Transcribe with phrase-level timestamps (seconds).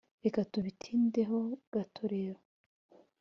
[0.23, 1.37] reka tubitindeho
[1.73, 2.39] gato rero.